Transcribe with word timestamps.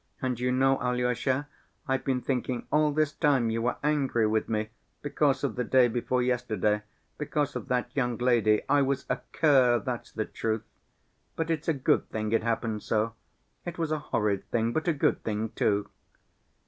And 0.19 0.39
you 0.39 0.51
know, 0.51 0.81
Alyosha, 0.81 1.47
I've 1.87 2.03
been 2.03 2.21
thinking 2.21 2.65
all 2.71 2.91
this 2.91 3.11
time 3.13 3.51
you 3.51 3.61
were 3.61 3.75
angry 3.83 4.25
with 4.25 4.49
me, 4.49 4.69
because 5.03 5.43
of 5.43 5.55
the 5.55 5.63
day 5.63 5.87
before 5.87 6.23
yesterday, 6.23 6.81
because 7.19 7.55
of 7.55 7.67
that 7.67 7.95
young 7.95 8.17
lady. 8.17 8.63
I 8.67 8.81
was 8.81 9.05
a 9.11 9.17
cur, 9.31 9.77
that's 9.77 10.11
the 10.11 10.25
truth.... 10.25 10.63
But 11.35 11.51
it's 11.51 11.67
a 11.67 11.73
good 11.73 12.09
thing 12.09 12.31
it 12.31 12.41
happened 12.41 12.81
so. 12.81 13.13
It 13.63 13.77
was 13.77 13.91
a 13.91 13.99
horrid 13.99 14.43
thing, 14.49 14.73
but 14.73 14.87
a 14.87 14.93
good 14.93 15.21
thing 15.23 15.49
too." 15.49 15.87